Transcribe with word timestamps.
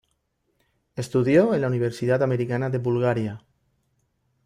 Estudió 0.95 1.53
en 1.53 1.61
la 1.61 1.67
Universidad 1.67 2.23
Americana 2.23 2.71
de 2.71 2.79
Bulgaria. 2.79 3.45